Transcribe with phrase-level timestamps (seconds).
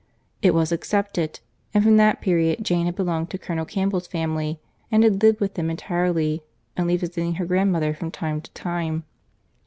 [0.41, 1.41] It was accepted;
[1.75, 4.59] and from that period Jane had belonged to Colonel Campbell's family,
[4.91, 6.41] and had lived with them entirely,
[6.75, 9.03] only visiting her grandmother from time to time.